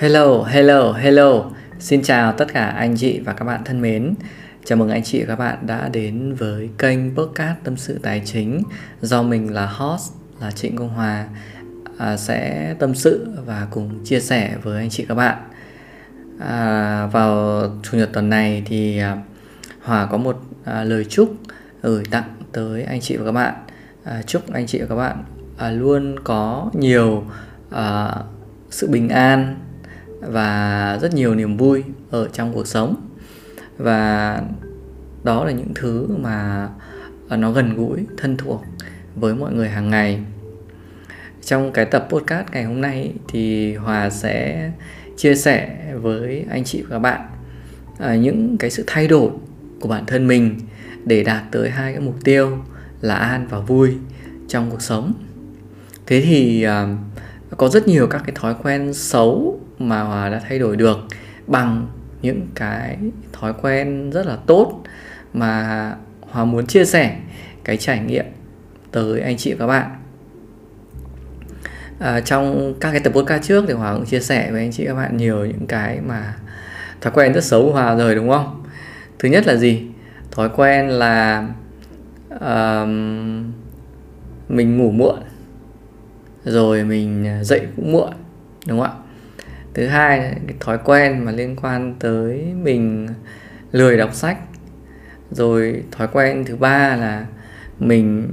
[0.00, 1.50] Hello, hello, hello.
[1.78, 4.14] Xin chào tất cả anh chị và các bạn thân mến.
[4.64, 8.22] Chào mừng anh chị và các bạn đã đến với kênh podcast tâm sự tài
[8.24, 8.62] chính
[9.00, 11.26] do mình là host là Trịnh Công Hòa
[11.98, 15.38] à, sẽ tâm sự và cùng chia sẻ với anh chị các bạn.
[16.40, 19.16] À, vào chủ nhật tuần này thì à,
[19.82, 21.34] Hòa có một à, lời chúc
[21.82, 23.54] gửi tặng tới anh chị và các bạn.
[24.04, 25.24] À, chúc anh chị và các bạn
[25.56, 27.24] à, luôn có nhiều
[27.70, 28.14] à,
[28.70, 29.56] sự bình an
[30.20, 33.08] và rất nhiều niềm vui ở trong cuộc sống.
[33.78, 34.42] Và
[35.24, 36.68] đó là những thứ mà
[37.28, 38.64] à, nó gần gũi, thân thuộc
[39.14, 40.20] với mọi người hàng ngày.
[41.44, 44.70] Trong cái tập podcast ngày hôm nay thì hòa sẽ
[45.16, 47.20] chia sẻ với anh chị và các bạn
[47.98, 49.30] à, những cái sự thay đổi
[49.80, 50.60] của bản thân mình
[51.04, 52.58] để đạt tới hai cái mục tiêu
[53.00, 53.96] là an và vui
[54.48, 55.12] trong cuộc sống.
[56.06, 56.96] Thế thì à,
[57.56, 60.98] có rất nhiều các cái thói quen xấu mà hòa đã thay đổi được
[61.46, 61.86] bằng
[62.22, 62.98] những cái
[63.32, 64.82] thói quen rất là tốt
[65.32, 67.16] mà hòa muốn chia sẻ
[67.64, 68.24] cái trải nghiệm
[68.90, 69.90] tới anh chị và các bạn.
[71.98, 74.86] À, trong các cái tập podcast trước thì hòa cũng chia sẻ với anh chị
[74.86, 76.34] các bạn nhiều những cái mà
[77.00, 78.64] thói quen rất xấu của hòa rồi đúng không?
[79.18, 79.82] Thứ nhất là gì?
[80.30, 81.48] Thói quen là
[82.34, 82.88] uh,
[84.48, 85.18] mình ngủ muộn
[86.44, 88.12] rồi mình dậy cũng muộn
[88.66, 89.07] đúng không ạ?
[89.78, 93.08] Thứ hai là cái thói quen mà liên quan tới mình
[93.72, 94.38] lười đọc sách.
[95.30, 97.26] Rồi thói quen thứ ba là
[97.78, 98.28] mình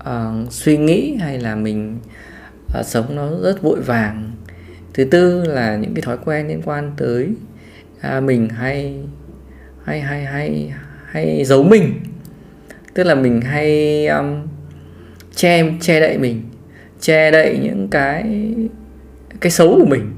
[0.00, 1.98] uh, suy nghĩ hay là mình
[2.78, 4.32] uh, sống nó rất vội vàng.
[4.94, 7.28] Thứ tư là những cái thói quen liên quan tới
[8.16, 9.00] uh, mình hay
[9.84, 10.72] hay hay hay
[11.06, 11.94] hay giấu mình.
[12.94, 14.46] Tức là mình hay um,
[15.34, 16.42] che che đậy mình
[17.00, 18.54] che đậy những cái
[19.40, 20.12] cái xấu của mình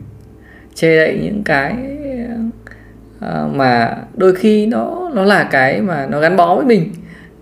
[0.81, 1.77] che đậy những cái
[3.21, 6.93] ờ, mà đôi khi nó nó là cái mà nó gắn bó với mình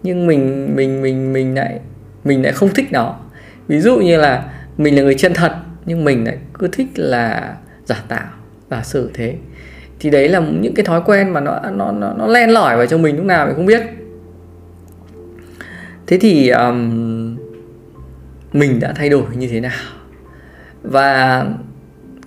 [0.02, 1.80] nhưng mình mình mình mình lại
[2.24, 3.16] mình lại không thích nó.
[3.68, 4.44] Ví dụ như là
[4.76, 5.52] mình là người chân thật
[5.86, 7.54] nhưng mình lại cứ thích là
[7.84, 8.26] giả tạo
[8.70, 9.34] giả sử thế.
[10.00, 12.86] Thì đấy là những cái thói quen mà nó nó nó, nó len lỏi vào
[12.86, 13.82] trong mình lúc nào mình không biết.
[16.06, 17.36] Thế thì um,
[18.52, 19.80] mình đã thay đổi như thế nào?
[20.82, 21.44] Và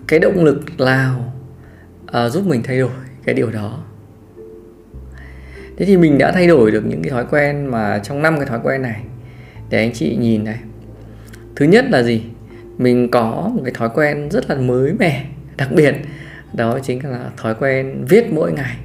[0.09, 1.33] cái động lực nào
[2.03, 2.89] uh, giúp mình thay đổi
[3.25, 3.83] cái điều đó?
[5.77, 8.45] Thế thì mình đã thay đổi được những cái thói quen mà trong năm cái
[8.45, 9.01] thói quen này.
[9.69, 10.59] Để anh chị nhìn này.
[11.55, 12.23] Thứ nhất là gì?
[12.77, 15.25] Mình có một cái thói quen rất là mới mẻ
[15.57, 15.95] đặc biệt
[16.53, 18.75] đó chính là thói quen viết mỗi ngày.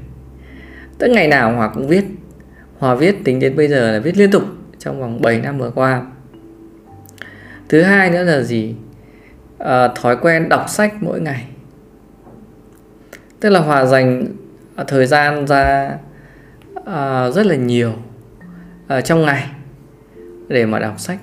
[0.99, 2.05] Tức ngày nào hòa cũng viết.
[2.79, 4.43] Hòa viết tính đến bây giờ là viết liên tục
[4.79, 6.07] trong vòng 7 năm vừa qua.
[7.69, 8.75] Thứ hai nữa là gì?
[9.65, 11.45] Uh, thói quen đọc sách mỗi ngày.
[13.41, 14.27] Tức là hòa dành
[14.77, 15.99] ờ, thời gian ra
[16.79, 17.93] uh, rất là nhiều
[18.99, 19.51] uh, trong ngày
[20.49, 21.19] để mà đọc sách.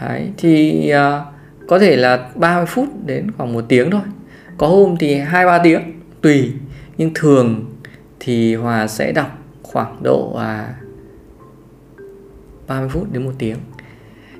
[0.00, 1.22] Đấy, thì uh,
[1.68, 4.00] có thể là 30 phút đến khoảng một tiếng thôi.
[4.58, 6.52] Có hôm thì hai ba tiếng tùy.
[6.96, 7.64] Nhưng thường
[8.20, 10.74] thì hòa sẽ đọc khoảng độ à,
[11.94, 11.98] uh,
[12.66, 13.56] 30 phút đến một tiếng.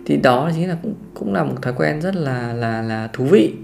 [0.07, 3.25] Thì đó chính là cũng cũng là một thói quen rất là là là thú
[3.25, 3.55] vị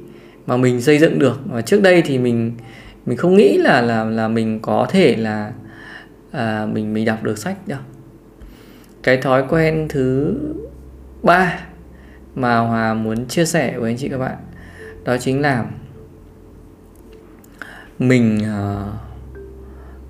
[0.47, 1.41] mà mình xây dựng được.
[1.51, 2.53] Và trước đây thì mình
[3.07, 5.53] mình không nghĩ là là là mình có thể là
[6.33, 7.81] à, mình mình đọc được sách đâu.
[9.03, 10.35] Cái thói quen thứ
[11.23, 11.61] ba
[12.35, 14.37] mà hòa muốn chia sẻ với anh chị các bạn
[15.05, 15.65] đó chính là
[17.99, 18.93] mình uh,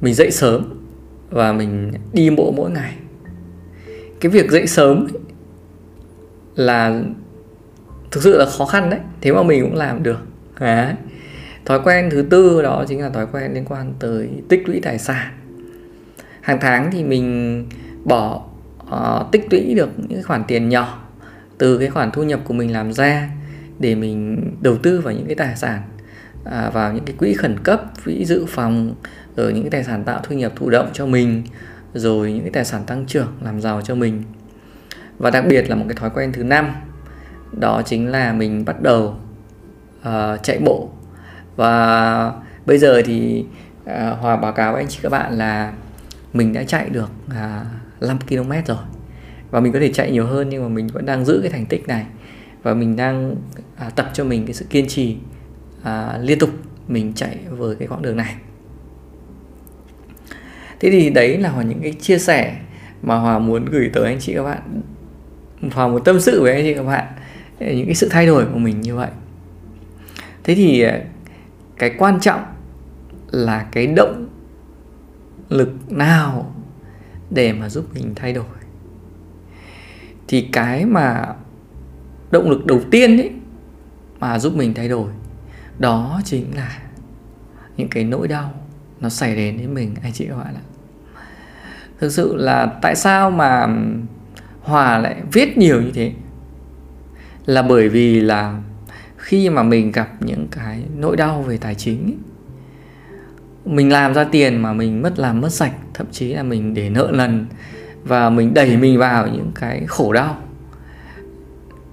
[0.01, 0.65] mình dậy sớm
[1.31, 2.95] và mình đi bộ mỗi ngày.
[4.21, 5.21] Cái việc dậy sớm ấy,
[6.55, 7.03] là
[8.11, 10.19] thực sự là khó khăn đấy thế mà mình cũng làm được.
[10.61, 10.95] Đấy.
[11.65, 14.99] thói quen thứ tư đó chính là thói quen liên quan tới tích lũy tài
[14.99, 15.33] sản.
[16.41, 17.67] Hàng tháng thì mình
[18.05, 18.45] bỏ
[18.83, 21.03] uh, tích lũy được những khoản tiền nhỏ
[21.59, 23.31] từ cái khoản thu nhập của mình làm ra
[23.79, 25.83] để mình đầu tư vào những cái tài sản
[26.45, 28.95] à, vào những cái quỹ khẩn cấp quỹ dự phòng
[29.37, 31.43] rồi những cái tài sản tạo thu nhập thụ động cho mình
[31.95, 34.23] rồi những cái tài sản tăng trưởng làm giàu cho mình.
[35.19, 36.73] Và đặc biệt là một cái thói quen thứ năm
[37.57, 39.17] đó chính là mình bắt đầu
[40.01, 40.91] uh, chạy bộ.
[41.57, 42.33] Và
[42.67, 43.45] bây giờ thì
[43.85, 45.73] uh, hòa báo cáo với anh chị các bạn là
[46.33, 48.79] mình đã chạy được uh, 5 km rồi.
[49.51, 51.67] Và mình có thể chạy nhiều hơn nhưng mà mình vẫn đang giữ cái thành
[51.67, 52.07] tích này.
[52.63, 53.33] Và mình đang
[53.87, 55.17] uh, tập cho mình cái sự kiên trì
[55.81, 55.87] uh,
[56.21, 56.51] liên tục
[56.89, 58.35] mình chạy với cái quãng đường này.
[60.81, 62.57] Thế thì đấy là những cái chia sẻ
[63.03, 64.83] mà hòa muốn gửi tới anh chị các bạn.
[65.73, 67.07] Hòa muốn tâm sự với anh chị các bạn
[67.59, 69.11] những cái sự thay đổi của mình như vậy.
[70.45, 71.01] Thế thì ờ,
[71.79, 72.45] cái quan trọng
[73.31, 74.29] là cái động
[75.49, 76.55] lực nào
[77.31, 78.45] để mà giúp mình thay đổi?
[80.29, 81.27] Thì cái mà
[82.31, 83.31] động lực đầu tiên ấy,
[84.21, 85.11] mà giúp mình thay đổi,
[85.79, 86.79] đó chính là
[87.77, 88.55] những cái nỗi đau
[89.01, 90.65] nó xảy đến với mình, anh chị các bạn ạ.
[91.99, 93.67] Thực sự là tại sao mà
[94.61, 96.13] hòa lại viết nhiều như thế?
[97.47, 98.63] Là bởi vì là
[99.17, 102.17] khi mà mình gặp những cái nỗi đau về tài chính ấy,
[103.65, 106.91] mình làm ra tiền mà mình mất làm mất sạch thậm chí là mình để
[106.91, 107.47] nợ lần
[108.05, 110.39] và mình đẩy mình vào những cái khổ đau.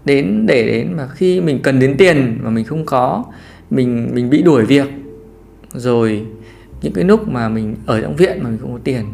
[0.06, 3.24] Đến để đến mà khi mình cần đến tiền mà mình không có
[3.70, 4.88] mình mình bị đuổi việc
[5.74, 6.26] rồi
[6.82, 9.06] những cái lúc mà mình ở trong viện mà mình không có tiền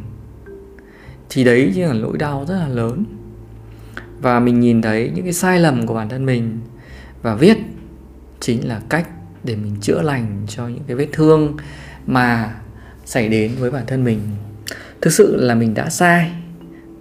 [1.30, 3.04] thì đấy chính là nỗi đau rất là lớn
[4.22, 6.60] và mình nhìn thấy những cái sai lầm của bản thân mình
[7.22, 7.58] và viết
[8.40, 9.10] chính là cách
[9.44, 11.58] để mình chữa lành cho những cái vết thương
[12.06, 12.56] mà
[13.06, 14.20] xảy đến với bản thân mình.
[15.02, 16.32] Thực sự là mình đã sai,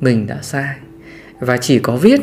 [0.00, 0.76] mình đã sai.
[1.40, 2.20] Và chỉ có viết,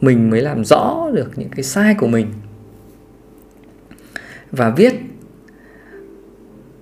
[0.00, 2.32] mình mới làm rõ được những cái sai của mình.
[4.50, 4.94] Và viết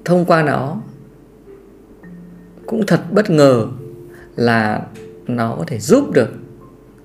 [0.05, 0.81] thông qua nó
[2.67, 3.67] cũng thật bất ngờ
[4.37, 4.87] là
[5.37, 6.29] nó có thể giúp được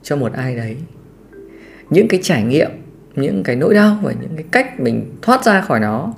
[0.04, 0.78] cho một ai đấy.
[1.90, 2.72] Những cái trải nghiệm,
[3.16, 6.14] những cái nỗi đau và những cái cách mình thoát ra khỏi nó,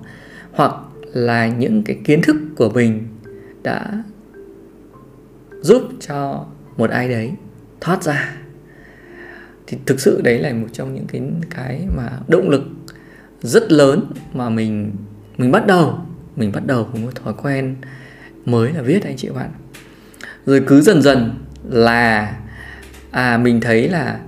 [0.52, 0.74] hoặc
[1.14, 3.08] là những cái kiến thức của mình
[3.64, 4.04] đã
[5.62, 6.46] giúp cho
[6.78, 7.32] một ai đấy
[7.82, 8.36] thoát ra,
[9.68, 12.64] thì thực sự đấy là một trong những cái cái mà động lực
[13.42, 14.92] rất lớn mà mình
[15.38, 16.00] mình bắt đầu,
[16.36, 17.76] mình bắt đầu một thói quen
[18.46, 19.50] mới là viết anh chị bạn.
[20.46, 21.32] Rồi cứ dần dần
[21.64, 22.36] là
[23.12, 24.20] à mình thấy là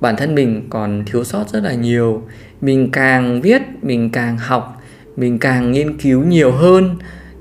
[0.00, 2.22] bản thân mình còn thiếu sót rất là nhiều.
[2.60, 4.82] Mình càng viết mình càng học
[5.16, 6.96] mình càng nghiên cứu nhiều hơn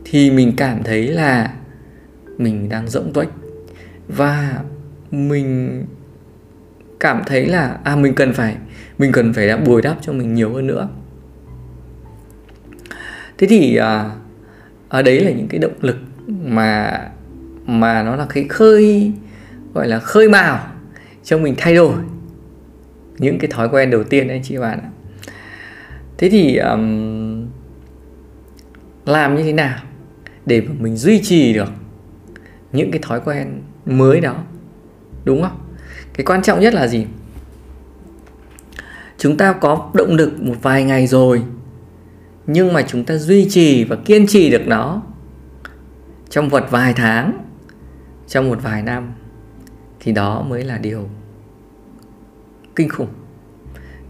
[0.05, 1.53] thì mình cảm thấy là
[2.37, 3.29] mình đang rỗng tuếch.
[4.07, 4.59] Và
[5.11, 5.85] mình
[6.99, 8.55] cảm thấy là à mình cần phải
[8.97, 10.89] mình cần phải đã bồi đắp cho mình nhiều hơn nữa.
[13.37, 14.11] Thế thì à,
[14.89, 15.97] ở đấy là những cái động lực
[16.27, 16.99] mà
[17.65, 19.11] mà nó là cái khơi
[19.77, 20.67] gọi là khơi mào
[21.23, 21.93] cho mình thay đổi
[23.17, 24.89] những cái thói quen đầu tiên anh chị bạn ạ.
[26.17, 27.47] Thế thì um,
[29.05, 29.79] làm như thế nào
[30.45, 31.69] để mà mình duy trì được
[32.71, 34.35] những cái thói quen mới đó?
[35.25, 35.59] Đúng không?
[36.13, 37.05] Cái quan trọng nhất là gì?
[39.17, 41.43] Chúng ta có động lực một vài ngày rồi
[42.47, 45.01] nhưng mà chúng ta duy trì và kiên trì được nó
[46.29, 47.43] trong một vài tháng
[48.27, 49.13] trong một vài năm
[50.07, 51.09] thì đó mới là điều
[52.75, 53.07] kinh khủng.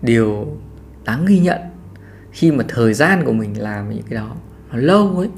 [0.01, 0.47] Điều
[1.05, 1.57] đáng ghi nhận
[2.31, 4.35] khi mà thời gian của mình làm những cái đó
[4.71, 5.29] nó lâu ấy.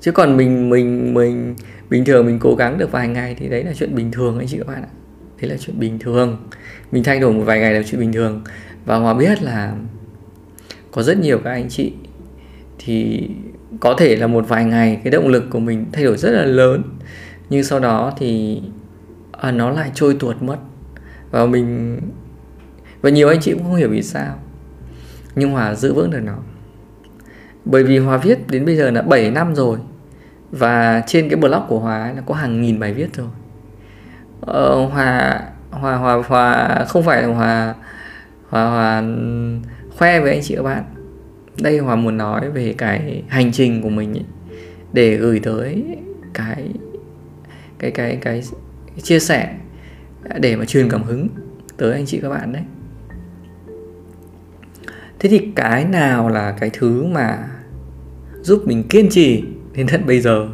[0.00, 1.54] Chứ còn mình mình mình,
[1.90, 4.48] bình thường mình cố gắng được vài ngày thì đấy là chuyện bình thường anh
[4.48, 4.88] chị các bạn ạ.
[5.40, 6.48] Đấy là chuyện bình thường.
[6.92, 8.42] Mình thay đổi một vài ngày là chuyện bình thường.
[8.84, 9.74] Và hòa biết là
[10.90, 11.92] có rất nhiều các anh chị
[12.78, 13.28] thì
[13.80, 16.44] có thể là một vài ngày cái động lực của mình thay đổi rất là
[16.44, 16.82] lớn.
[17.50, 18.60] Nhưng sau đó thì
[19.40, 20.56] à, nó lại trôi tuột mất.
[21.30, 22.00] Và mình
[23.00, 24.34] và nhiều anh chị cũng không hiểu vì sao.
[25.34, 26.36] Nhưng hòa giữ vững được nó.
[27.64, 29.78] Bởi vì hòa viết đến bây giờ là 7 năm rồi.
[30.50, 33.28] Và trên cái blog của hòa là có hàng nghìn bài viết rồi.
[34.40, 35.40] Ờ, hòa
[35.70, 37.74] hòa hòa hòa không phải là hòa
[38.48, 39.02] hòa hòa
[39.96, 40.84] khoe với anh chị các bạn.
[41.60, 44.24] Đây hòa muốn nói về cái hành trình của mình ấy,
[44.92, 45.84] để gửi tới
[46.34, 46.68] cái
[47.78, 48.42] cái cái cái, cái
[49.02, 49.54] chia sẻ
[50.40, 51.28] để mà truyền cảm hứng
[51.76, 52.62] tới anh chị các bạn đấy.
[55.18, 57.48] Thế thì cái nào là cái thứ mà
[58.42, 60.48] giúp mình kiên trì đến tận bây giờ?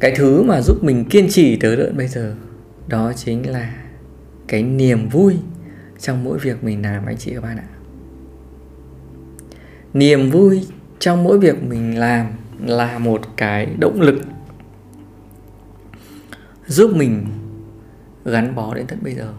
[0.00, 2.34] Cái thứ mà giúp mình kiên trì tới tận bây giờ,
[2.88, 3.74] đó chính là
[4.48, 5.36] cái niềm vui
[5.98, 7.68] trong mỗi việc mình làm, anh chị các bạn ạ.
[9.94, 10.66] Niềm vui
[10.98, 12.26] trong mỗi việc mình làm
[12.66, 14.20] là một cái động lực
[16.66, 17.26] giúp mình
[18.24, 19.32] gắn bó đến tận bây giờ.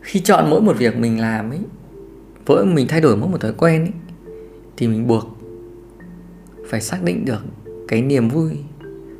[0.00, 1.60] Khi chọn mỗi một việc mình làm ấy
[2.50, 3.92] mỗi mình thay đổi mỗi một thói quen ấy,
[4.76, 5.38] thì mình buộc
[6.68, 7.44] phải xác định được
[7.88, 8.50] cái niềm vui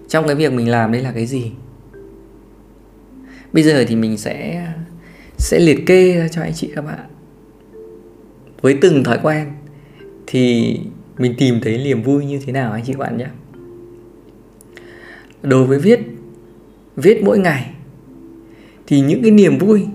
[0.09, 1.53] trong cái việc mình làm đấy là cái gì.
[3.53, 4.67] Bây giờ thì mình sẽ
[5.39, 7.07] sẽ liệt kê ra cho anh chị các bạn.
[8.61, 9.53] Với từng thói quen
[10.27, 10.77] thì
[11.19, 13.27] mình tìm thấy niềm vui như thế nào anh chị các bạn nhé
[15.43, 16.01] đối với viết
[16.97, 17.71] viết mỗi ngày
[18.87, 19.87] thì những cái niềm vui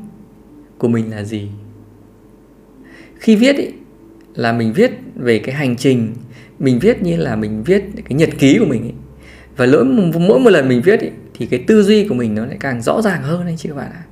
[0.78, 1.50] của mình là gì?
[3.20, 3.68] Khi viết ý,
[4.36, 6.14] là mình viết về cái hành trình
[6.60, 8.92] mình viết như là mình viết cái nhật ký của mình ý.
[9.58, 9.86] và mỗi
[10.28, 12.82] mỗi một lần mình viết ý, thì cái tư duy của mình nó lại càng
[12.82, 14.04] rõ ràng hơn anh chị các bạn ạ.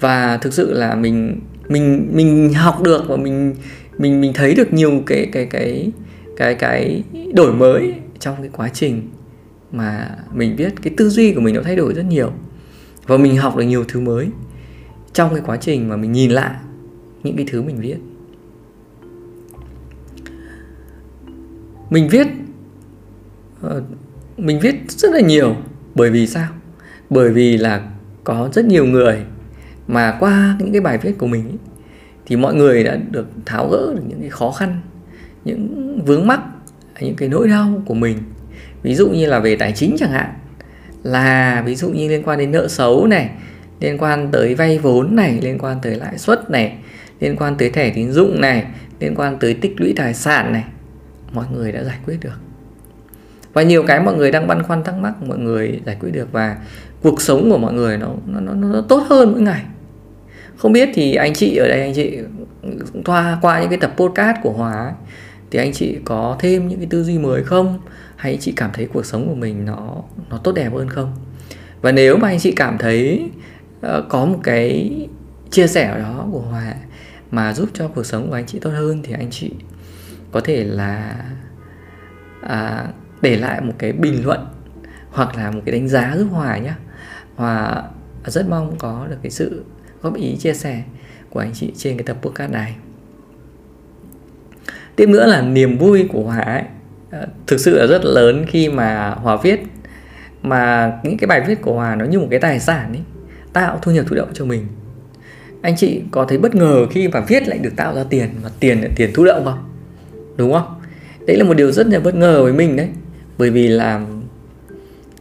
[0.00, 3.54] Và thực sự là mình mình mình học được và mình
[3.98, 5.90] mình mình thấy được nhiều cái cái cái
[6.36, 7.02] cái cái
[7.34, 9.02] đổi mới trong cái quá trình
[9.76, 12.32] mà mình viết cái tư duy của mình nó thay đổi rất nhiều.
[13.06, 14.28] Và mình học được nhiều thứ mới
[15.12, 16.54] trong cái quá trình mà mình nhìn lại
[17.22, 17.96] những cái thứ mình viết.
[21.90, 22.26] Mình viết
[23.60, 23.82] ờ,
[24.36, 25.56] mình viết rất là nhiều.
[25.94, 26.48] Bởi vì sao?
[27.10, 27.90] Bởi vì là
[28.24, 29.24] có rất nhiều người
[29.88, 31.58] mà qua những cái bài viết của mình ấy,
[32.26, 34.80] thì mọi người đã được tháo gỡ được những cái khó khăn
[35.44, 36.40] những vướng mắc
[37.00, 38.18] những cái nỗi đau của mình
[38.82, 40.32] ví dụ như là về tài chính chẳng hạn.
[41.02, 43.30] Là ví dụ như liên quan đến nợ xấu này
[43.80, 46.72] liên quan tới vay vốn này liên quan tới lãi suất này
[47.20, 48.64] liên quan tới thẻ tín dụng này
[49.00, 50.64] liên quan tới tích lũy tài sản này
[51.32, 52.40] mọi người đã giải quyết được.
[53.52, 56.32] Và nhiều cái mọi người đang băn khoăn thắc mắc mọi người giải quyết được
[56.32, 56.56] và
[57.02, 59.62] cuộc sống của mọi người nó nó nó, nó tốt hơn mỗi ngày.
[60.56, 62.18] Không biết thì anh chị ở đây anh chị
[63.04, 64.92] qua qua những cái tập podcast của Hòa ấy,
[65.50, 67.80] thì anh chị có thêm những cái tư duy mới không?
[68.26, 71.14] Hay anh chị cảm thấy cuộc sống của mình nó nó tốt đẹp hơn không?
[71.80, 73.30] Và nếu mà anh chị cảm thấy
[73.86, 74.92] uh, có một cái
[75.50, 76.74] chia sẻ ở đó của Hòa
[77.30, 79.50] mà giúp cho cuộc sống của anh chị tốt hơn thì anh chị
[80.32, 81.24] có thể là
[82.42, 82.86] à,
[83.20, 84.46] để lại một cái bình luận
[85.10, 86.72] hoặc là một cái đánh giá giúp Hòa nhé
[87.36, 87.82] Hòa
[88.24, 89.64] rất mong có được cái sự
[90.02, 90.82] góp ý chia sẻ
[91.30, 92.76] của anh chị trên cái tập podcast này.
[94.96, 96.62] Tiếp nữa là niềm vui của Hòa ấy.
[97.10, 99.60] Ờ, thực sự là rất lớn khi mà Hòa viết.
[100.42, 103.02] Mà những cái bài viết của Hòa nó như một cái tài sản ấy
[103.52, 104.66] tạo thu nhập thụ động cho mình.
[105.62, 108.48] Anh chị có thấy bất ngờ khi mà viết lại được tạo ra tiền mà
[108.60, 109.58] tiền là tiền thụ động không?
[110.36, 110.80] Đúng không?
[111.26, 112.88] Đấy là một điều rất là bất ngờ với mình đấy.
[113.38, 114.06] Bởi vì là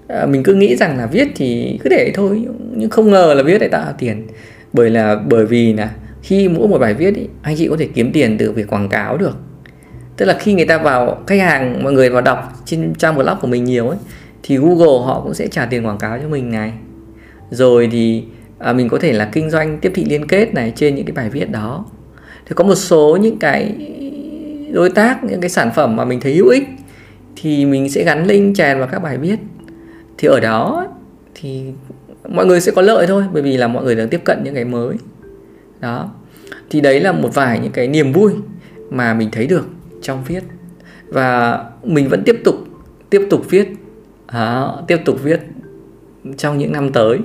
[0.08, 3.44] à, mình cứ nghĩ rằng là viết thì cứ để thôi nhưng không ngờ là
[3.44, 4.28] viết lại tạo ra tiền.
[4.74, 7.88] Bởi là bởi vì là khi mỗi một bài viết ý, anh chị có thể
[7.94, 9.38] kiếm tiền từ việc quảng cáo được
[10.18, 13.38] tức là khi người ta vào khách hàng mọi người vào đọc trên trang blog
[13.42, 13.98] của mình nhiều ấy
[14.44, 16.74] thì Google họ cũng sẽ trả tiền quảng cáo cho mình này.
[17.50, 18.24] Rồi thì
[18.60, 21.14] à, mình có thể là kinh doanh tiếp thị liên kết này trên những cái
[21.14, 21.86] bài viết đó.
[22.46, 23.76] Thì có một số những cái
[24.74, 26.64] đối tác những cái sản phẩm mà mình thấy hữu ích
[27.36, 29.40] thì mình sẽ gắn link chèn vào các bài viết.
[30.18, 30.88] Thì ở đó
[31.36, 31.64] thì
[32.30, 34.56] mọi người sẽ có lợi thôi bởi vì là mọi người đang tiếp cận những
[34.56, 34.96] cái mới.
[35.80, 36.10] Đó.
[36.70, 38.34] Thì đấy là một vài những cái niềm vui
[38.90, 39.68] mà mình thấy được
[40.06, 40.44] trong viết.
[41.08, 42.56] Và mình vẫn tiếp tục
[43.10, 43.68] tiếp tục viết.
[44.28, 45.40] À, tiếp tục viết
[46.38, 47.20] trong những năm tới.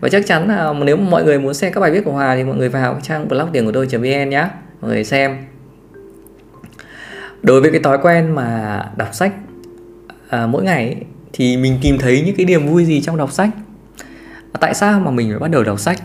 [0.00, 2.44] Và chắc chắn là nếu mọi người muốn xem các bài viết của Hòa thì
[2.44, 4.48] mọi người vào trang blog tiền của tôi.vn nhé
[4.80, 5.36] mọi người xem.
[7.42, 9.32] Đối với cái thói quen mà đọc sách
[10.28, 10.96] à, mỗi ngày ấy,
[11.32, 13.50] thì mình tìm thấy những cái niềm vui gì trong đọc sách.
[14.60, 16.02] Tại sao mà mình phải bắt đầu đọc sách?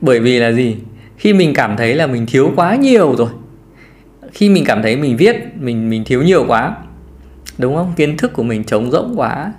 [0.00, 0.76] Bởi vì là gì?
[1.16, 3.28] Khi mình cảm thấy là mình thiếu quá nhiều rồi
[4.34, 6.76] khi mình cảm thấy mình viết mình mình thiếu nhiều quá
[7.58, 7.92] đúng không?
[7.96, 9.52] Kiến thức của mình trống rỗng quá.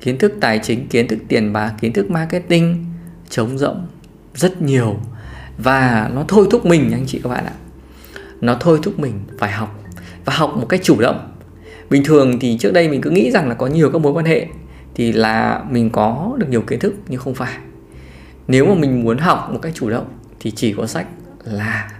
[0.00, 2.84] Kiến thức tài chính kiến thức tiền bạc kiến thức marketing
[3.28, 3.86] trống rỗng
[4.34, 4.96] rất nhiều.
[5.58, 7.52] Và nó thôi thúc mình anh chị các bạn ạ.
[8.40, 9.80] Nó thôi thúc mình phải học
[10.24, 11.32] và học một cách chủ động.
[11.90, 14.24] Bình thường thì trước đây mình cứ nghĩ rằng là có nhiều các mối quan
[14.24, 14.46] hệ
[14.94, 17.58] thì là mình có được nhiều kiến thức nhưng không phải.
[18.48, 20.06] Nếu mà mình muốn học một cách chủ động
[20.40, 21.06] thì chỉ có sách
[21.44, 21.90] là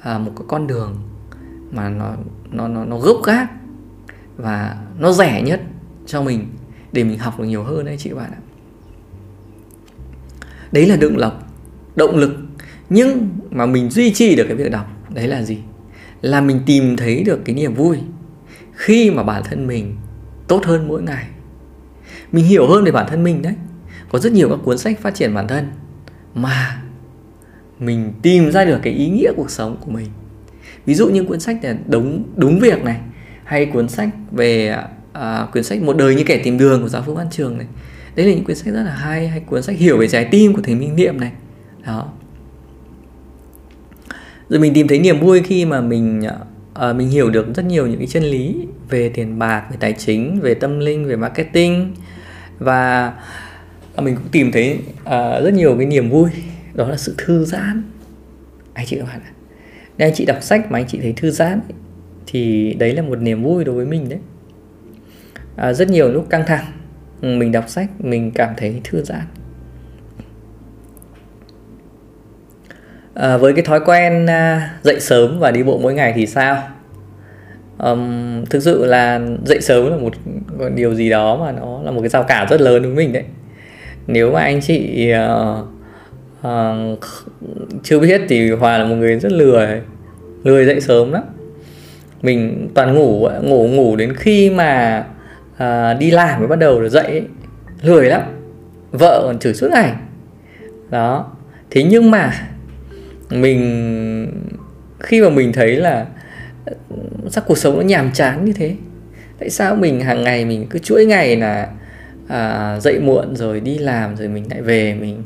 [0.00, 0.96] à, một cái con đường
[1.70, 2.14] mà nó
[2.50, 3.50] nó nó nó gốc gác
[4.36, 5.60] và nó rẻ nhất
[6.06, 6.46] cho mình
[6.92, 8.40] để mình học được nhiều hơn đấy chị bạn ạ.
[10.72, 11.32] Đấy là động lực
[11.96, 12.36] động lực.
[12.90, 15.58] Nhưng mà mình duy trì được cái việc đọc, đấy là gì?
[16.22, 17.98] Là mình tìm thấy được cái niềm vui
[18.72, 19.96] khi mà bản thân mình
[20.48, 21.26] tốt hơn mỗi ngày.
[22.32, 23.54] Mình hiểu hơn về bản thân mình đấy.
[24.12, 25.70] Có rất nhiều các cuốn sách phát triển bản thân
[26.34, 26.82] mà
[27.78, 30.06] mình tìm ra được cái ý nghĩa cuộc sống của mình
[30.86, 33.00] ví dụ như cuốn sách là đúng đúng việc này
[33.44, 34.76] hay cuốn sách về
[35.12, 37.66] à, quyển sách một đời như kẻ tìm đường của giáo phương văn trường này.
[38.16, 40.54] Đấy là những quyển sách rất là hay hay cuốn sách hiểu về trái tim
[40.54, 41.32] của thầy minh niệm này.
[41.86, 42.12] Đó.
[44.48, 46.22] Rồi mình tìm thấy niềm vui khi mà mình
[46.90, 49.92] uh, mình hiểu được rất nhiều những cái chân lý về tiền bạc về tài
[49.92, 51.94] chính về tâm linh về marketing.
[52.58, 53.12] Và
[53.96, 56.30] à, mình cũng tìm thấy uh, rất nhiều cái niềm vui
[56.74, 57.82] đó là sự thư giãn.
[58.74, 59.35] Anh chị các bạn ạ
[59.98, 61.60] nên anh chị đọc sách mà anh chị thấy thư giãn
[62.26, 64.18] thì đấy là một niềm vui đối với mình đấy.
[65.56, 66.64] À, rất nhiều lúc căng thẳng
[67.20, 69.22] ừ, mình đọc sách mình cảm thấy thư giãn.
[73.14, 76.62] À, với cái thói quen à, dậy sớm và đi bộ mỗi ngày thì sao?
[77.78, 80.14] Um, thực sự là dậy sớm là một
[80.74, 83.24] điều gì đó mà nó là một cái rào cản rất lớn với mình đấy.
[84.06, 85.75] Nếu mà anh chị uh,
[86.46, 86.98] uh,
[87.82, 89.80] chưa biết thì hòa là một người rất lười
[90.44, 91.22] lười dậy sớm lắm.
[92.22, 95.04] Mình toàn ngủ ngủ ngủ đến khi mà
[95.54, 97.24] uh, đi làm mới bắt đầu được dậy ấy.
[97.82, 98.22] lười lắm.
[98.92, 99.92] Vợ còn chửi suốt ngày.
[100.90, 101.32] Đó.
[101.70, 102.32] Thế nhưng mà
[103.30, 104.26] mình
[105.00, 106.06] khi mà mình thấy là
[106.64, 106.96] ừ,
[107.30, 108.74] sao cuộc sống nó nhàm chán như thế?
[109.38, 111.68] Tại sao mình hàng ngày mình cứ chuỗi ngày là
[112.28, 115.22] à, dậy muộn rồi đi làm rồi mình lại về mình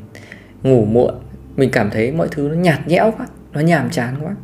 [0.63, 1.13] ngủ muộn
[1.57, 4.35] mình cảm thấy mọi thứ nó nhạt nhẽo quá nó nhàm chán quá.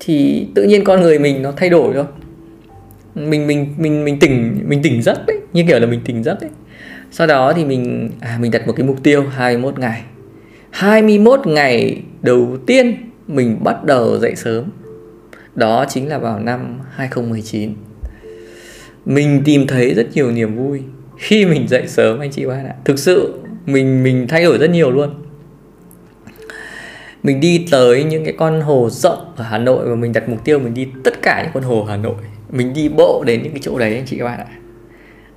[0.00, 2.04] Thì tự nhiên con người mình nó thay đổi thôi.
[3.14, 6.40] Mình mình mình mình tỉnh mình tỉnh giấc đấy như kiểu là mình tỉnh giấc
[6.40, 6.50] đấy.
[7.10, 10.02] Sau đó thì mình à, mình đặt một cái mục tiêu 21 ngày.
[10.70, 14.64] 21 ngày đầu tiên mình bắt đầu dậy sớm.
[15.54, 17.74] Đó chính là vào năm 2019
[19.04, 20.80] mình tìm thấy rất nhiều niềm vui
[21.16, 22.74] khi mình dậy sớm anh chị bạn ạ.
[22.84, 23.34] Thực sự
[23.66, 25.10] mình mình thay đổi rất nhiều luôn
[27.28, 30.44] mình đi tới những cái con hồ rộng ở Hà Nội và mình đặt mục
[30.44, 32.14] tiêu mình đi tất cả những con hồ Hà Nội.
[32.50, 34.46] Mình đi bộ đến những cái chỗ đấy anh chị các bạn ạ.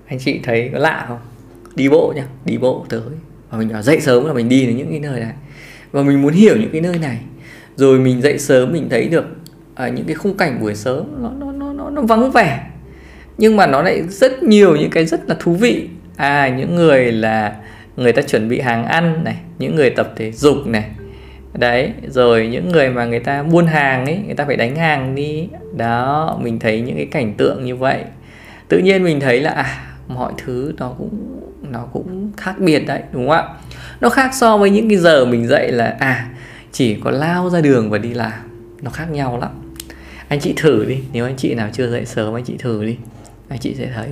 [0.08, 1.20] Anh chị thấy có lạ không?
[1.76, 3.02] Đi bộ nhá đi bộ tới.
[3.50, 5.34] Và mình bảo dậy sớm là mình đi đến những cái nơi này.
[5.92, 7.18] Và mình muốn hiểu những cái nơi này.
[7.76, 9.26] Rồi mình dậy sớm mình thấy được
[9.76, 12.68] à, những cái khung cảnh buổi sớm nó nó nó nó, nó vắng vẻ.
[13.38, 15.90] Nhưng mà nó lại rất nhiều những cái rất là thú vị.
[16.16, 17.56] À những người là
[17.98, 20.90] người ta chuẩn bị hàng ăn này những người tập thể dục này
[21.54, 25.16] đấy, rồi những người mà người ta buôn hàng ấy, người ta phải đánh hàng
[25.16, 25.48] đi.
[25.78, 28.04] Đó, mình thấy những cái cảnh tượng như vậy.
[28.68, 33.02] Tự nhiên mình thấy là à mọi thứ nó cũng nó cũng khác biệt đấy,
[33.12, 33.48] đúng không ạ?
[34.02, 36.30] Nó khác so với những cái giờ mình dậy là à
[36.72, 38.32] chỉ có lao ra đường và đi làm.
[38.82, 39.52] Nó khác nhau lắm.
[40.28, 42.98] Anh chị thử đi, nếu anh chị nào chưa dậy sớm anh chị thử đi.
[43.50, 44.08] Anh chị sẽ thấy.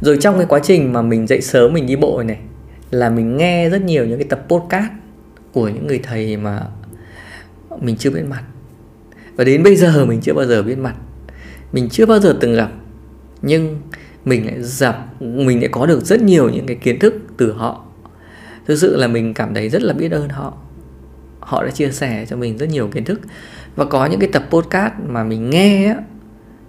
[0.00, 2.36] Rồi trong cái quá trình mà mình dậy sớm mình đi bộ này
[2.90, 4.92] là mình nghe rất nhiều những cái tập podcast
[5.52, 6.62] của những người thầy mà
[7.80, 8.42] mình chưa biết mặt.
[9.36, 10.94] Và đến bây giờ mình chưa bao giờ biết mặt.
[11.72, 12.70] Mình chưa bao giờ từng gặp,
[13.42, 13.80] nhưng
[14.24, 17.84] mình lại gặp, mình lại có được rất nhiều những cái kiến thức từ họ.
[18.66, 20.54] Thực sự là mình cảm thấy rất là biết ơn họ.
[21.40, 23.20] Họ đã chia sẻ cho mình rất nhiều kiến thức.
[23.76, 25.96] Và có những cái tập podcast mà mình nghe á,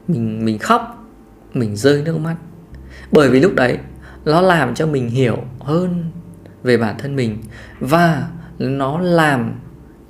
[0.08, 1.08] mình mình khóc,
[1.54, 2.36] mình rơi nước mắt.
[3.12, 3.78] Bởi vì lúc đấy
[4.30, 6.04] nó làm cho mình hiểu hơn
[6.64, 7.38] về bản thân mình
[7.80, 8.28] và
[8.60, 9.54] nó làm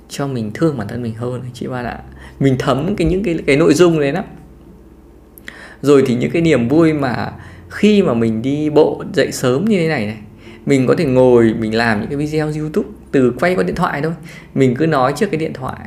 [0.08, 1.98] cho mình thương bản thân mình hơn, chị ba ạ.
[2.40, 4.24] Mình thấm cái những cái cái nội dung đấy lắm
[5.82, 7.32] rồi thì những cái niềm vui mà
[7.68, 10.18] khi mà mình đi bộ dậy sớm như thế này này,
[10.66, 14.02] mình có thể ngồi, mình làm những cái video youtube từ quay qua điện thoại
[14.02, 14.12] thôi.
[14.54, 15.80] Mình cứ nói trước cái điện thoại.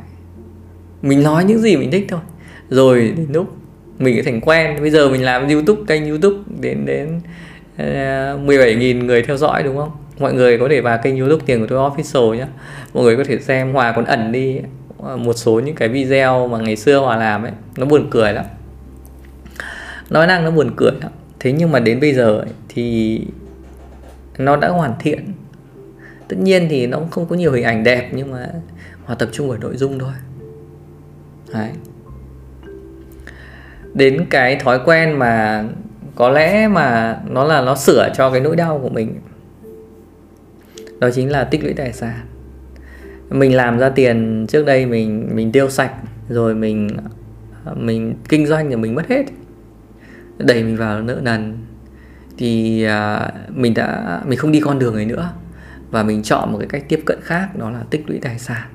[1.02, 2.20] Mình nói những gì mình thích thôi.
[2.70, 3.56] Rồi đến lúc
[3.98, 7.20] mình thành quen, bây giờ mình làm youtube kênh youtube, đến đến
[7.78, 9.90] 17.000 người theo dõi đúng không?
[10.18, 12.46] Mọi người có thể vào kênh youtube tiền của tôi official nhé
[12.94, 14.60] mọi người có thể xem hòa còn ẩn đi
[14.98, 17.52] ờ, một số những cái video mà ngày xưa hòa làm ấy.
[17.76, 18.44] Nó buồn cười lắm.
[20.10, 21.12] Nói năng nó buồn cười lắm.
[21.40, 23.20] Thế nhưng mà đến bây giờ ấy, thì
[24.38, 25.32] nó đã hoàn thiện.
[26.28, 28.46] Tất nhiên thì nó không có nhiều hình ảnh đẹp nhưng mà
[29.04, 30.12] hòa tập trung vào nội dung thôi.
[31.52, 31.70] Đấy.
[33.94, 35.64] đến cái thói quen mà
[36.14, 39.20] có lẽ mà nó là nó sửa cho cái nỗi đau của mình.
[40.98, 42.20] Đó chính là tích lũy tài sản.
[43.30, 45.92] Mình làm ra tiền trước đây mình mình tiêu sạch,
[46.28, 46.88] rồi mình
[47.76, 49.24] mình kinh doanh thì mình mất hết.
[50.38, 51.58] Đẩy mình vào nợ nần.
[52.38, 55.30] Thì à, mình đã, mình không đi con đường ấy nữa.
[55.90, 58.68] Và mình chọn một cái cách tiếp cận khác, đó là tích lũy tài sản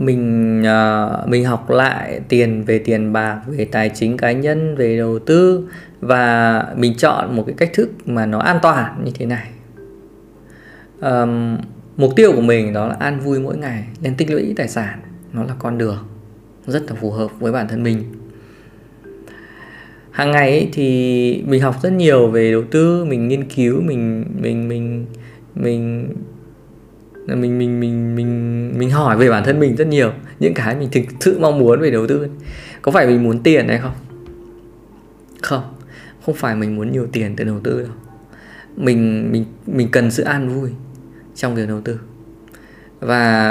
[0.00, 4.96] mình uh, mình học lại tiền về tiền bạc về tài chính cá nhân về
[4.96, 5.68] đầu tư
[6.00, 9.50] và mình chọn một cái cách thức mà nó an toàn như thế này.
[11.00, 11.56] Um,
[11.96, 15.00] mục tiêu của mình đó là an vui mỗi ngày nên tích lũy tài sản
[15.32, 15.98] nó là con đường
[16.66, 18.02] rất là phù hợp với bản thân mình.
[20.10, 24.24] Hàng ngày ấy, thì mình học rất nhiều về đầu tư mình nghiên cứu mình
[24.40, 25.06] mình mình
[25.54, 26.08] mình
[27.26, 30.12] mình mình mình mình mình hỏi về bản thân mình rất nhiều.
[30.38, 32.28] Những cái mình thực sự mong muốn về đầu tư.
[32.82, 33.94] Có phải mình muốn tiền hay không?
[35.42, 35.74] Không.
[36.26, 37.92] Không phải mình muốn nhiều tiền từ đầu tư đâu.
[38.76, 40.70] Mình mình mình cần sự an vui
[41.34, 42.00] trong việc đầu tư.
[43.00, 43.48] Và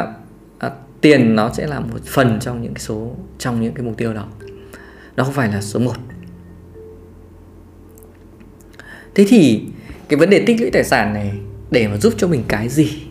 [0.60, 3.98] à, tiền nó sẽ là một phần trong những cái số trong những cái mục
[3.98, 4.28] tiêu đó.
[5.16, 5.94] Nó không phải là số 1
[9.16, 9.62] thế thì
[10.10, 11.32] cái vấn đề tích lũy tài sản này
[11.72, 13.09] để mà giúp cho mình cái gì?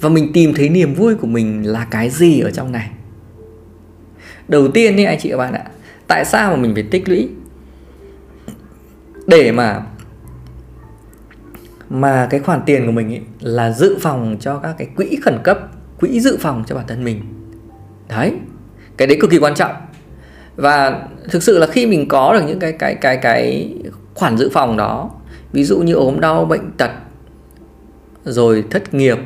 [0.00, 2.90] Và mình tìm thấy niềm vui của mình là cái gì ở trong này?
[4.48, 5.64] Đầu tiên đi anh chị và bạn ạ,
[6.06, 7.28] tại sao mà mình phải tích lũy?
[9.26, 9.82] Để mà
[11.90, 15.38] mà cái khoản tiền của mình ấy là dự phòng cho các cái quỹ khẩn
[15.44, 15.58] cấp,
[16.00, 17.20] quỹ dự phòng cho bản thân mình.
[18.08, 18.32] Đấy,
[18.96, 19.72] cái đấy cực kỳ quan trọng.
[20.56, 23.74] Và thực sự là khi mình có được những cái cái cái cái
[24.14, 25.10] khoản dự phòng đó,
[25.52, 26.90] ví dụ như ốm đau, bệnh tật,
[28.24, 29.18] rồi thất nghiệp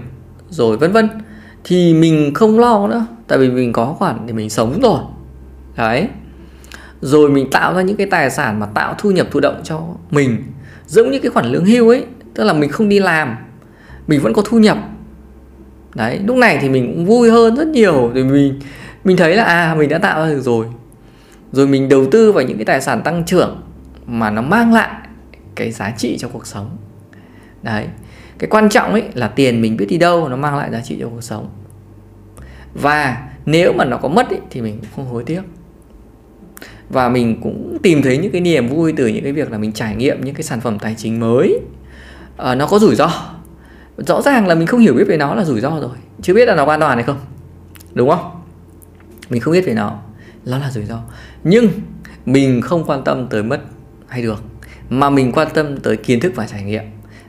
[0.51, 1.09] rồi vân vân.
[1.65, 5.01] Thì mình không lo nữa, tại vì mình có khoản để mình sống rồi.
[5.77, 6.09] Đấy.
[7.01, 9.81] Rồi mình tạo ra những cái tài sản mà tạo thu nhập thụ động cho
[10.11, 10.43] mình.
[10.87, 13.37] Giống như cái khoản lương hưu ấy, tức là mình không đi làm,
[14.07, 14.79] mình vẫn có thu nhập.
[15.95, 18.61] Đấy, lúc này thì mình cũng vui hơn rất nhiều thì mình
[19.05, 20.67] mình thấy là à mình đã tạo ra được rồi.
[21.53, 23.61] Rồi mình đầu tư vào những cái tài sản tăng trưởng
[24.07, 24.91] mà nó mang lại
[25.55, 26.77] cái giá trị cho cuộc sống.
[27.63, 27.87] Đấy
[28.41, 30.97] cái quan trọng ấy là tiền mình biết đi đâu nó mang lại giá trị
[31.01, 31.49] cho cuộc sống.
[32.75, 35.43] Và nếu mà nó có mất ấy, thì mình cũng không hối tiếc.
[36.89, 39.73] Và mình cũng tìm thấy những cái niềm vui từ những cái việc là mình
[39.73, 41.61] trải nghiệm những cái sản phẩm tài chính mới.
[42.37, 43.11] À, nó có rủi ro.
[43.97, 45.97] Rõ ràng là mình không hiểu biết về nó là rủi ro rồi.
[46.23, 47.19] Chưa biết là nó an toàn hay không.
[47.93, 48.31] Đúng không?
[49.31, 49.99] Mình không biết về nó.
[50.45, 50.99] Nó là rủi ro.
[51.45, 51.69] Nhưng
[52.27, 53.61] mình không quan tâm tới mất
[54.09, 54.43] hay được
[54.91, 56.85] mà mình quan tâm tới kiến thức và trải nghiệm.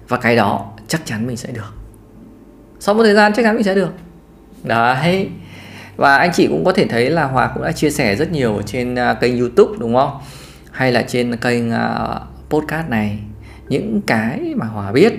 [0.07, 1.73] Và cái đó chắc chắn mình sẽ được.
[2.79, 3.93] Sau một thời gian chắc chắn mình sẽ được.
[4.63, 5.29] Đấy.
[5.95, 8.61] Và anh chị cũng có thể thấy là Hòa cũng đã chia sẻ rất nhiều
[8.65, 10.11] trên à, kênh YouTube đúng không?
[10.71, 12.15] Hay là trên kênh à,
[12.49, 13.19] podcast này.
[13.69, 15.13] Những cái mà Hòa biết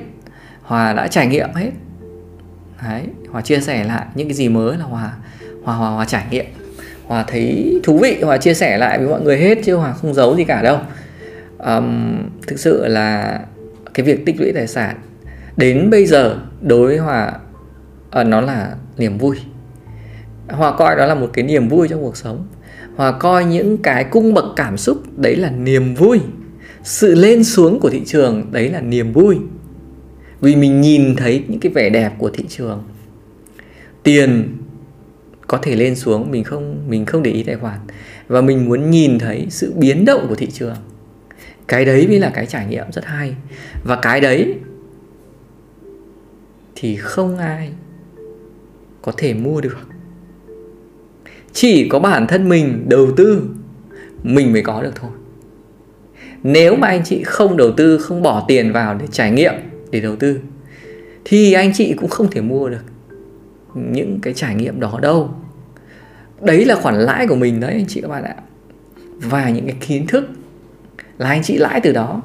[0.63, 1.71] Hòa đã trải nghiệm hết.
[2.83, 5.13] Đấy Hòa chia sẻ lại những cái gì mới là Hòa
[5.63, 6.47] Hòa Hòa, Hòa trải nghiệm.
[7.07, 10.15] Hòa thấy thú vị Hòa chia sẻ lại với mọi người hết chứ Hòa không
[10.15, 10.79] giấu gì cả đâu.
[11.59, 13.41] Um, thực sự là
[13.95, 14.97] cái việc tích lũy tài sản
[15.57, 17.38] đến bây giờ đối với Hòa
[18.21, 19.37] uh, nó là niềm vui.
[20.49, 22.47] Hòa coi đó là một cái niềm vui trong cuộc sống.
[22.97, 26.21] Hòa coi những cái cung bậc cảm xúc đấy là niềm vui.
[26.83, 29.37] Sự lên xuống của thị trường đấy là niềm vui.
[30.41, 32.83] Vì mình nhìn thấy những cái vẻ đẹp của thị trường.
[34.03, 34.57] Tiền
[35.47, 37.79] có thể lên xuống mình không mình không để ý tài khoản.
[38.29, 40.77] Và mình muốn nhìn thấy sự biến động của thị trường.
[41.69, 43.35] Cái đấy mới là cái trải nghiệm rất hay.
[43.85, 44.55] Và cái đấy
[46.83, 47.73] thì không ai
[49.03, 49.79] có thể mua được.
[51.53, 53.49] Chỉ có bản thân mình đầu tư,
[54.23, 55.11] mình mới có được thôi.
[56.42, 59.55] Nếu mà anh chị không đầu tư, không bỏ tiền vào để trải nghiệm,
[59.90, 60.40] để đầu tư,
[61.25, 62.85] thì anh chị cũng không thể mua được
[63.75, 65.35] những cái trải nghiệm đó đâu.
[66.40, 68.37] Đấy là khoản lãi của mình đấy, anh chị các bạn ạ.
[69.16, 70.25] Và những cái kiến thức
[71.18, 72.23] là anh chị lãi từ đó.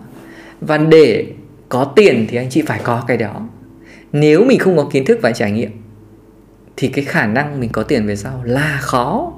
[0.61, 1.27] Và để
[1.69, 3.47] có tiền thì anh chị phải có cái đó
[4.11, 5.71] nếu mình không có kiến thức và trải nghiệm
[6.77, 9.33] thì cái khả năng mình có tiền về sau là khó.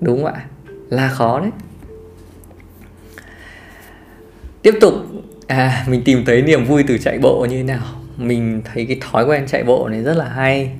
[0.00, 0.46] Đúng không ạ?
[0.88, 1.50] Là khó đấy.
[4.62, 4.94] Tiếp tục.
[5.46, 7.82] À mình tìm thấy niềm vui từ chạy bộ như thế nào.
[8.16, 10.70] Mình thấy cái thói quen chạy bộ này rất là hay.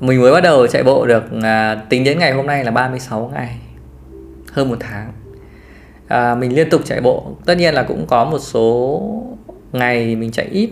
[0.00, 3.30] Mình mới bắt đầu chạy bộ được à, tính đến ngày hôm nay là 36
[3.34, 3.58] ngày
[4.52, 5.12] hơn một tháng.
[6.08, 7.36] À, mình liên tục chạy bộ.
[7.44, 9.02] Tất nhiên là cũng có một số
[9.72, 10.70] ngày mình chạy ít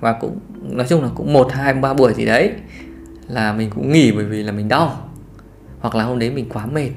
[0.00, 2.52] và cũng nói chung là cũng một hai ba buổi gì đấy
[3.28, 5.08] là mình cũng nghỉ bởi vì là mình đau.
[5.80, 6.90] Hoặc là hôm đấy mình quá mệt.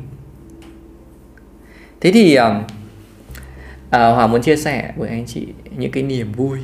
[2.02, 2.42] Thế thì uh,
[3.90, 6.60] à, Hòa muốn chia sẻ với anh chị những cái niềm vui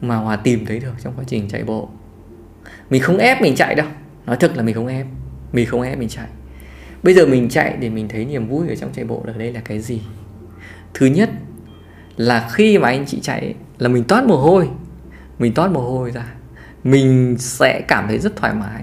[0.00, 1.88] mà Hòa tìm thấy được trong quá trình chạy bộ.
[2.90, 3.86] Mình không ép mình chạy đâu.
[4.26, 5.06] Nói thật là mình không ép.
[5.52, 6.26] Mình không ép mình chạy.
[7.02, 9.52] Bây giờ mình chạy để mình thấy niềm vui ở trong chạy bộ ở đây
[9.52, 10.02] là cái gì?
[10.94, 11.30] Thứ nhất
[12.16, 14.68] là khi mà anh chị chạy là mình toát mồ hôi
[15.38, 16.24] mình toát mồ hôi ra.
[16.84, 18.82] Mình sẽ cảm thấy rất thoải mái.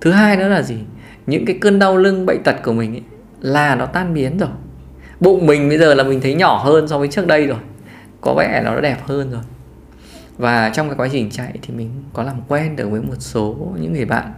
[0.00, 0.78] Thứ hai nữa là gì?
[1.26, 3.02] Những cái cơn đau lưng bệnh tật của mình ấy,
[3.40, 4.50] là nó tan biến rồi.
[5.20, 7.58] Bụng mình bây giờ là mình thấy nhỏ hơn so với trước đây rồi.
[8.20, 9.42] Có vẻ nó đã đẹp hơn rồi.
[10.38, 13.74] Và trong cái quá trình chạy thì mình có làm quen được với một số
[13.80, 14.32] những người bạn.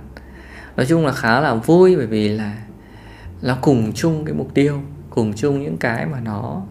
[0.76, 2.54] Nói chung là khá là vui bởi vì là
[3.42, 6.62] nó cùng chung cái mục tiêu cùng chung những cái mà nó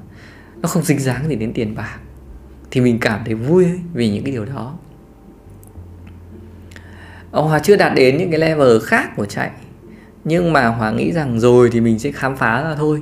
[0.62, 2.00] nó không dính dáng gì đến tiền bạc
[2.72, 4.74] thì mình cảm thấy vui vì những cái điều đó.
[7.32, 9.52] Ờ, hòa chưa đạt đến những cái level khác của chạy
[10.24, 13.02] nhưng mà Hòa nghĩ rằng rồi thì mình sẽ khám phá ra thôi.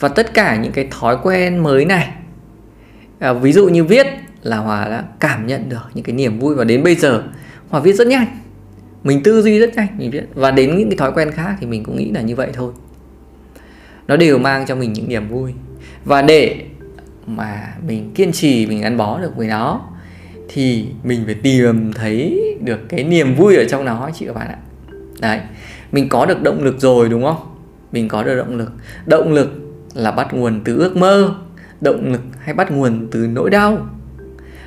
[0.00, 2.08] Và tất cả những cái thói quen mới này
[3.18, 4.06] à, ví dụ như viết
[4.42, 7.22] là hòa đã cảm nhận được những cái niềm vui và đến bây giờ
[7.68, 8.26] hòa viết rất nhanh.
[9.04, 10.24] Mình tư duy rất nhanh mình viết.
[10.34, 12.72] Và đến những cái thói quen khác thì mình cũng nghĩ là như vậy thôi.
[14.06, 15.52] Nó đều mang cho mình những niềm vui.
[16.04, 16.66] Và để
[17.36, 19.80] mà mình kiên trì, mình gắn bó được với nó,
[20.48, 24.48] thì mình phải tìm thấy được cái niềm vui ở trong nó chị các bạn
[24.48, 24.58] ạ.
[25.20, 25.40] Đấy,
[25.92, 27.36] mình có được động lực rồi đúng không?
[27.92, 28.72] Mình có được động lực.
[29.06, 29.50] Động lực
[29.94, 31.34] là bắt nguồn từ ước mơ,
[31.80, 33.86] động lực hay bắt nguồn từ nỗi đau.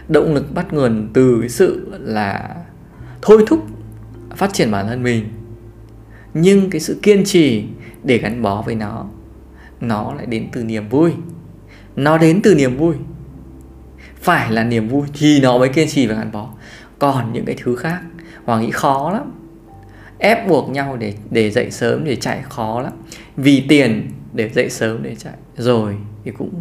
[0.08, 2.56] Động lực bắt nguồn từ sự là
[3.21, 3.65] thôi thúc
[4.36, 5.26] phát triển bản thân mình.
[6.34, 7.63] Nhưng cái sự kiên trì
[8.04, 9.06] để gắn bó với nó
[9.82, 11.12] nó lại đến từ niềm vui
[11.95, 12.95] nó đến từ niềm vui.
[14.21, 16.49] Phải là niềm vui thì nó mới kiên trì và gắn bó.
[16.99, 18.01] Còn những cái thứ khác,
[18.43, 19.32] hoàng nghĩ khó lắm.
[20.17, 22.93] Ép buộc nhau để để dậy sớm để chạy khó lắm.
[23.38, 25.34] Vì tiền để dậy sớm để chạy.
[25.58, 26.51] Rồi thì cũng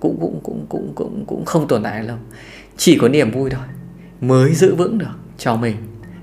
[0.00, 2.16] cũng cũng cũng cũng cũng cũng không tồn tại lâu.
[2.76, 3.64] Chỉ có niềm vui thôi.
[4.20, 5.76] Mới giữ vững được cho mình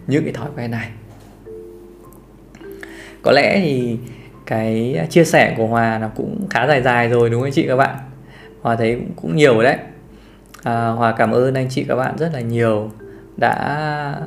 [0.08, 0.89] những cái thói quen này.
[3.21, 3.97] Có lẽ thì
[4.45, 7.75] cái chia sẻ của hòa nó cũng khá dài dài rồi, đúng không chị các
[7.75, 7.95] bạn?
[8.67, 9.77] Hòa thấy cũng, cũng nhiều rồi đấy.
[10.63, 12.91] À, hòa cảm ơn anh chị các bạn rất là nhiều
[13.38, 14.21] đã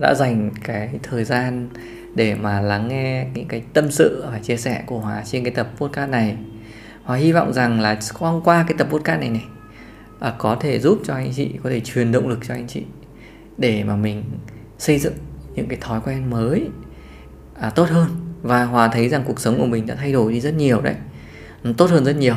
[0.00, 1.68] đã dành cái thời gian
[2.14, 5.54] để mà lắng nghe những cái tâm sự và chia sẻ của hòa trên cái
[5.54, 6.36] tập podcast này.
[7.04, 9.44] Hòa hy vọng rằng là qua qua cái tập podcast này này
[10.20, 12.82] à, có thể giúp cho anh chị có thể truyền động lực cho anh chị
[13.58, 14.24] để mà mình
[14.78, 15.14] xây dựng
[15.54, 16.68] những cái thói quen mới
[17.60, 18.08] à, tốt hơn.
[18.42, 20.94] Và hòa thấy rằng cuộc sống của mình đã thay đổi đi rất nhiều đấy.
[21.76, 22.34] Tốt hơn rất nhiều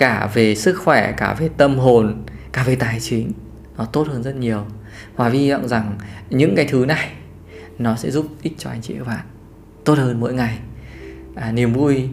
[0.00, 3.32] cả về sức khỏe cả về tâm hồn cả về tài chính
[3.76, 4.66] nó tốt hơn rất nhiều.
[5.14, 5.98] Hòa hy vọng rằng
[6.30, 7.10] những cái thứ này
[7.78, 9.24] nó sẽ giúp ích cho anh chị các bạn
[9.84, 10.58] tốt hơn mỗi ngày.
[11.34, 12.08] À, niềm vui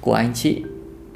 [0.00, 0.64] của anh chị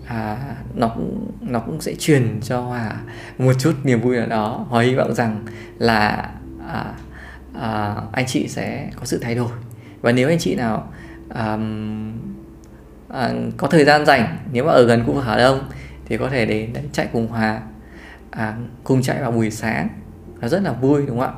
[0.06, 0.37] à,
[0.74, 2.92] nó cũng nó cũng sẽ truyền cho hòa
[3.38, 4.66] một chút niềm vui ở đó.
[4.68, 5.44] Hòa hy vọng rằng
[5.78, 6.30] là
[6.68, 6.94] à,
[7.61, 9.52] à, anh chị sẽ có sự thay đổi.
[10.00, 10.92] Và nếu anh chị nào
[11.35, 12.12] um,
[13.09, 15.61] à, có thời gian rảnh nếu mà ở gần khu vực Hà Đông
[16.11, 17.61] thì có thể đến chạy cùng Hòa
[18.31, 19.88] à, cùng chạy vào buổi sáng
[20.40, 21.35] nó rất là vui đúng không ạ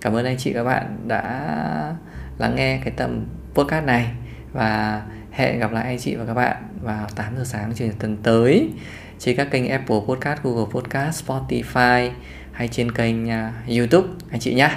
[0.00, 1.94] cảm ơn anh chị các bạn đã
[2.38, 4.10] lắng nghe cái tầm podcast này
[4.52, 8.16] và hẹn gặp lại anh chị và các bạn vào 8 giờ sáng chủ tuần
[8.22, 8.70] tới
[9.18, 12.10] trên các kênh Apple Podcast, Google Podcast, Spotify
[12.52, 14.70] hay trên kênh uh, YouTube anh chị nhé.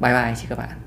[0.00, 0.79] Bye bye anh chị các bạn.